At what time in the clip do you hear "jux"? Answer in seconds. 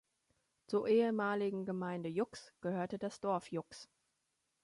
2.09-2.51, 3.51-3.87